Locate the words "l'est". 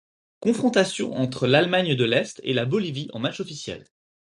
2.05-2.41